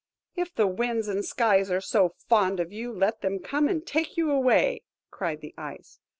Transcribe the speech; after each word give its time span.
"If 0.35 0.55
the 0.55 0.65
winds 0.65 1.07
and 1.07 1.19
the 1.19 1.23
skies 1.23 1.69
are 1.69 1.79
so 1.79 2.15
fond 2.27 2.59
of 2.59 2.71
you, 2.73 2.91
let 2.91 3.21
them 3.21 3.37
come 3.37 3.67
and 3.67 3.85
take 3.85 4.17
you 4.17 4.31
away," 4.31 4.81
cried 5.11 5.41
the 5.41 5.53
Ice. 5.59 5.99